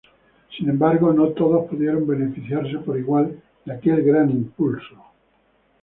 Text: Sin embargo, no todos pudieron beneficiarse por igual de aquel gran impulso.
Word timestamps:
Sin 0.57 0.67
embargo, 0.67 1.13
no 1.13 1.27
todos 1.27 1.69
pudieron 1.69 2.07
beneficiarse 2.07 2.79
por 2.79 2.97
igual 2.97 3.39
de 3.65 3.71
aquel 3.71 4.01
gran 4.01 4.31
impulso. 4.31 4.95